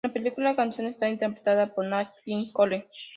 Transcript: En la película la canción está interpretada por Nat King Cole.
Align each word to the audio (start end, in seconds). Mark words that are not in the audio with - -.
En 0.03 0.09
la 0.09 0.13
película 0.15 0.49
la 0.49 0.55
canción 0.55 0.87
está 0.87 1.07
interpretada 1.09 1.75
por 1.75 1.85
Nat 1.85 2.09
King 2.25 2.51
Cole. 2.51 2.87